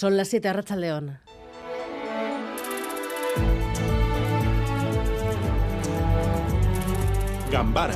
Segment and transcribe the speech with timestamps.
[0.00, 1.18] Son las 7, Racha León.
[7.52, 7.94] Gambara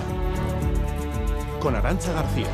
[1.60, 2.48] con Arancha García.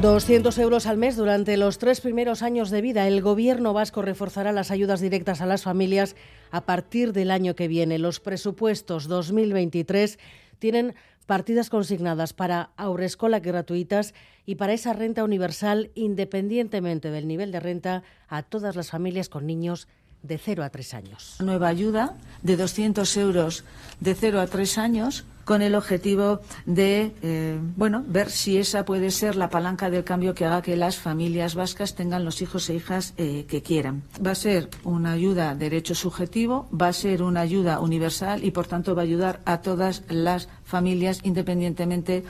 [0.00, 3.08] 200 euros al mes durante los tres primeros años de vida.
[3.08, 6.14] El gobierno vasco reforzará las ayudas directas a las familias
[6.52, 7.98] a partir del año que viene.
[7.98, 10.20] Los presupuestos 2023
[10.60, 10.94] tienen
[11.30, 14.14] partidas consignadas para aurescolas gratuitas
[14.46, 19.46] y para esa renta universal independientemente del nivel de renta a todas las familias con
[19.46, 19.86] niños
[20.24, 21.36] de 0 a 3 años.
[21.38, 23.62] Nueva ayuda de 200 euros
[24.00, 29.10] de 0 a 3 años con el objetivo de eh, bueno ver si esa puede
[29.10, 32.76] ser la palanca del cambio que haga que las familias vascas tengan los hijos e
[32.76, 34.04] hijas eh, que quieran.
[34.24, 38.68] Va a ser una ayuda derecho subjetivo, va a ser una ayuda universal y por
[38.68, 42.22] tanto va a ayudar a todas las familias independientemente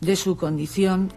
[0.00, 1.12] de su condición.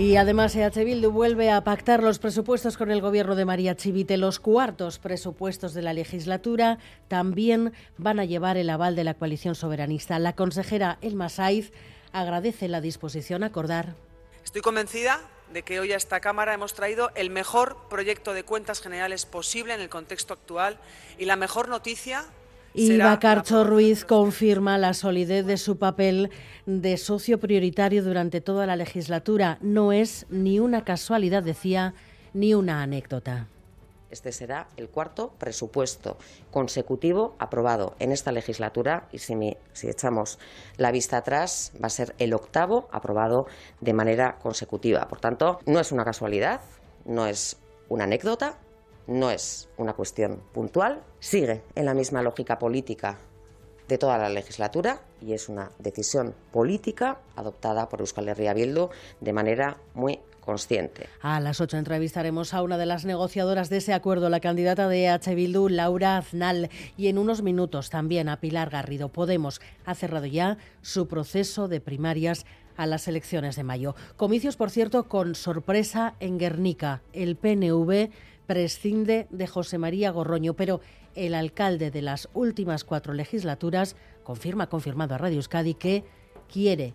[0.00, 4.16] Y además EH Bildu vuelve a pactar los presupuestos con el gobierno de María Chivite.
[4.16, 9.54] Los cuartos presupuestos de la legislatura también van a llevar el aval de la coalición
[9.54, 10.18] soberanista.
[10.18, 11.70] La consejera Elma Saiz
[12.12, 13.94] agradece la disposición a acordar.
[14.42, 15.20] Estoy convencida
[15.52, 19.74] de que hoy a esta Cámara hemos traído el mejor proyecto de cuentas generales posible
[19.74, 20.78] en el contexto actual
[21.18, 22.24] y la mejor noticia
[22.72, 26.30] y Bacarcho Ruiz confirma la solidez de su papel
[26.66, 29.58] de socio prioritario durante toda la legislatura.
[29.60, 31.94] No es ni una casualidad, decía,
[32.32, 33.48] ni una anécdota.
[34.10, 36.16] Este será el cuarto presupuesto
[36.50, 39.34] consecutivo aprobado en esta legislatura y si,
[39.72, 40.38] si, echamos
[40.76, 43.46] la vista atrás va a ser el octavo aprobado
[43.80, 45.06] de manera consecutiva.
[45.06, 46.60] Por tanto, no es una casualidad,
[47.04, 47.56] no es
[47.88, 48.58] una anécdota,
[49.10, 53.18] no es una cuestión puntual, sigue en la misma lógica política
[53.88, 58.88] de toda la legislatura y es una decisión política adoptada por Euskal Herria Bildu
[59.20, 61.08] de manera muy consciente.
[61.22, 65.08] A las 8 entrevistaremos a una de las negociadoras de ese acuerdo, la candidata de
[65.08, 65.34] H.
[65.34, 69.08] Bildu, Laura Aznal, y en unos minutos también a Pilar Garrido.
[69.08, 72.46] Podemos ha cerrado ya su proceso de primarias
[72.76, 73.96] a las elecciones de mayo.
[74.16, 77.02] Comicios, por cierto, con sorpresa en Guernica.
[77.12, 78.10] El PNV
[78.50, 80.80] prescinde de José María Gorroño, pero
[81.14, 83.94] el alcalde de las últimas cuatro legislaturas
[84.24, 86.02] confirma, confirmado a Radio Euskadi, que
[86.52, 86.92] quiere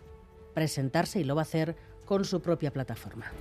[0.53, 3.31] presentarse y lo va a hacer con su propia plataforma.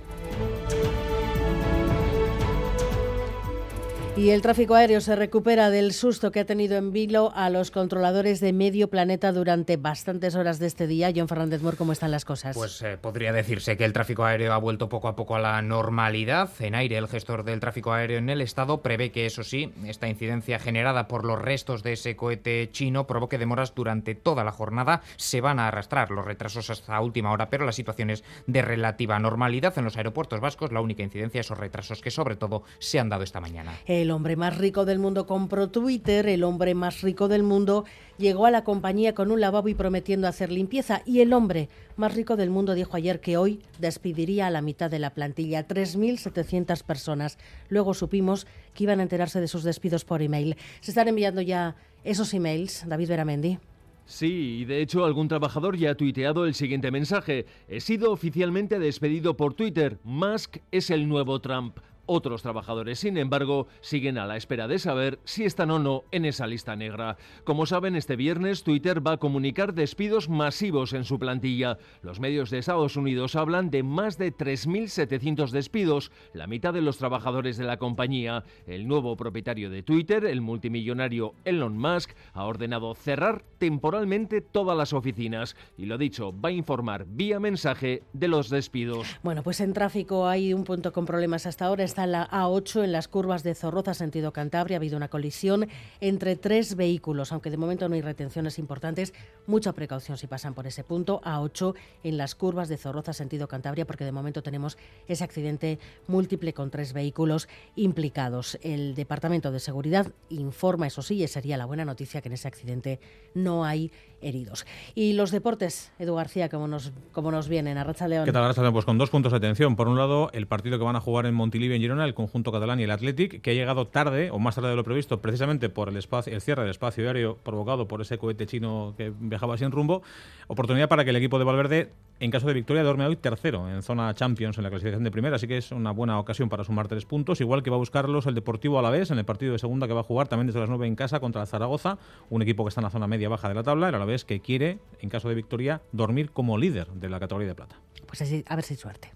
[4.17, 7.69] Y el tráfico aéreo se recupera del susto que ha tenido en vilo a los
[7.69, 11.11] controladores de medio planeta durante bastantes horas de este día.
[11.13, 12.55] John Fernández Mor, ¿cómo están las cosas?
[12.55, 15.61] Pues eh, podría decirse que el tráfico aéreo ha vuelto poco a poco a la
[15.61, 16.49] normalidad.
[16.59, 20.07] En aire, el gestor del tráfico aéreo en el estado prevé que, eso sí, esta
[20.07, 25.01] incidencia generada por los restos de ese cohete chino provoque demoras durante toda la jornada.
[25.17, 29.19] Se van a arrastrar los retrasos hasta última hora, pero la situación es de relativa
[29.19, 30.71] normalidad en los aeropuertos vascos.
[30.71, 33.73] La única incidencia, esos retrasos que sobre todo se han dado esta mañana.
[33.85, 37.85] El hombre más rico del mundo compró Twitter, el hombre más rico del mundo
[38.17, 42.13] llegó a la compañía con un lavabo y prometiendo hacer limpieza y el hombre más
[42.13, 46.83] rico del mundo dijo ayer que hoy despediría a la mitad de la plantilla, 3.700
[46.83, 47.37] personas.
[47.69, 50.57] Luego supimos que iban a enterarse de sus despidos por email.
[50.81, 53.59] Se están enviando ya esos emails, David Veramendi.
[54.05, 57.47] Sí, y de hecho algún trabajador ya ha tuiteado el siguiente mensaje.
[57.67, 59.97] He sido oficialmente despedido por Twitter.
[60.03, 61.79] Musk es el nuevo Trump.
[62.07, 66.25] Otros trabajadores, sin embargo, siguen a la espera de saber si están o no en
[66.25, 67.17] esa lista negra.
[67.43, 71.77] Como saben, este viernes Twitter va a comunicar despidos masivos en su plantilla.
[72.01, 76.97] Los medios de Estados Unidos hablan de más de 3.700 despidos, la mitad de los
[76.97, 78.43] trabajadores de la compañía.
[78.67, 84.93] El nuevo propietario de Twitter, el multimillonario Elon Musk, ha ordenado cerrar temporalmente todas las
[84.93, 89.07] oficinas y lo dicho, va a informar vía mensaje de los despidos.
[89.23, 92.91] Bueno, pues en tráfico hay un punto con problemas hasta ahora está la A8 en
[92.91, 94.75] las curvas de Zorroza, sentido Cantabria.
[94.75, 95.69] Ha habido una colisión
[96.01, 99.13] entre tres vehículos, aunque de momento no hay retenciones importantes.
[99.47, 101.21] Mucha precaución si pasan por ese punto.
[101.23, 101.73] A8
[102.03, 104.77] en las curvas de Zorroza, sentido Cantabria, porque de momento tenemos
[105.07, 107.47] ese accidente múltiple con tres vehículos
[107.77, 108.59] implicados.
[108.61, 112.49] El Departamento de Seguridad informa, eso sí, y sería la buena noticia, que en ese
[112.49, 112.99] accidente
[113.35, 113.89] no hay
[114.21, 114.65] heridos.
[114.95, 118.25] Y los deportes, Edu García, como nos, como nos vienen, a Racha León.
[118.25, 118.73] ¿Qué tal, Racha León?
[118.73, 119.75] Pues con dos puntos de atención.
[119.75, 122.79] Por un lado, el partido que van a jugar en Montilivi Girona, el conjunto catalán
[122.79, 125.89] y el Athletic, que ha llegado tarde, o más tarde de lo previsto, precisamente por
[125.89, 129.71] el, espacio, el cierre del espacio aéreo provocado por ese cohete chino que viajaba sin
[129.71, 130.01] rumbo.
[130.47, 133.83] Oportunidad para que el equipo de Valverde, en caso de victoria, duerme hoy tercero en
[133.83, 136.87] zona Champions en la clasificación de primera, así que es una buena ocasión para sumar
[136.87, 139.53] tres puntos, igual que va a buscarlos el Deportivo a la vez en el partido
[139.53, 141.99] de segunda que va a jugar también desde las nueve en casa contra el Zaragoza,
[142.29, 144.39] un equipo que está en la zona media baja de la tabla, el vez que
[144.39, 147.75] quiere, en caso de victoria, dormir como líder de la categoría de plata.
[148.07, 149.11] Pues así, a ver si hay suerte.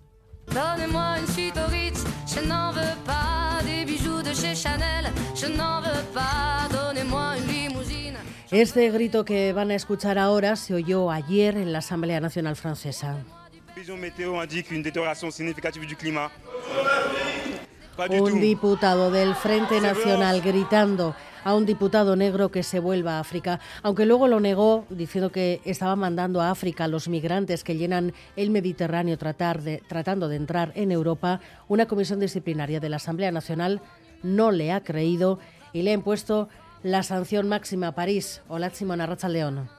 [8.51, 13.17] Este grito que van a escuchar ahora se oyó ayer en la Asamblea Nacional Francesa.
[18.09, 23.59] Un diputado del Frente Nacional gritando a un diputado negro que se vuelva a África,
[23.83, 28.13] aunque luego lo negó diciendo que estaba mandando a África a los migrantes que llenan
[28.35, 33.81] el Mediterráneo tratando de entrar en Europa, una comisión disciplinaria de la Asamblea Nacional
[34.23, 35.39] no le ha creído
[35.73, 36.49] y le ha impuesto
[36.83, 38.41] la sanción máxima a París.
[38.47, 39.78] Hola, Simona León.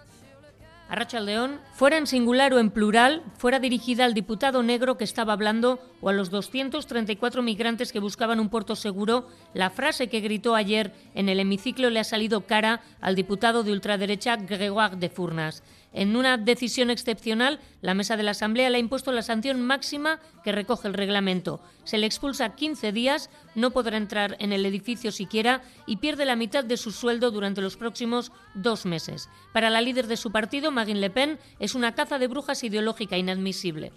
[0.91, 5.33] A León, fuera en singular o en plural, fuera dirigida al diputado negro que estaba
[5.33, 10.57] hablando o a los 234 migrantes que buscaban un puerto seguro, la frase que gritó
[10.57, 15.63] ayer en el hemiciclo le ha salido cara al diputado de ultraderecha Grégoire de Fournas.
[15.93, 20.19] En una decisión excepcional, la mesa de la Asamblea le ha impuesto la sanción máxima
[20.43, 21.61] que recoge el reglamento.
[21.85, 26.37] Se le expulsa 15 días, no podrá entrar en el edificio siquiera y pierde la
[26.37, 29.29] mitad de su sueldo durante los próximos dos meses.
[29.53, 33.17] Para la líder de su partido, Marine Le Pen, es una caza de brujas ideológica
[33.17, 33.93] inadmisible.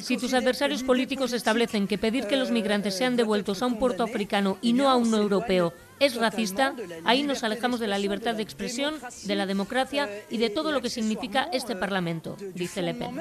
[0.00, 4.02] Si tus adversarios políticos establecen que pedir que los migrantes sean devueltos a un puerto
[4.02, 6.74] africano y no a uno europeo es racista,
[7.04, 10.82] ahí nos alejamos de la libertad de expresión, de la democracia y de todo lo
[10.82, 13.18] que significa este Parlamento, dice Le Pen.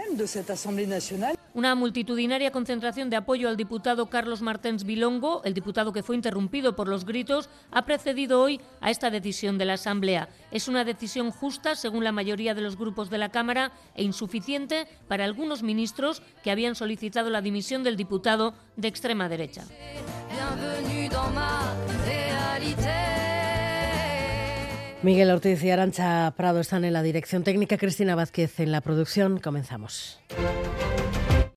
[1.55, 6.75] Una multitudinaria concentración de apoyo al diputado Carlos Martens Bilongo, el diputado que fue interrumpido
[6.75, 10.27] por los gritos, ha precedido hoy a esta decisión de la Asamblea.
[10.51, 14.85] Es una decisión justa, según la mayoría de los grupos de la Cámara, e insuficiente
[15.07, 19.63] para algunos ministros que habían solicitado la dimisión del diputado de extrema derecha.
[25.03, 29.39] Miguel Ortiz y Arancha Prado están en la dirección técnica, Cristina Vázquez en la producción.
[29.39, 30.19] Comenzamos.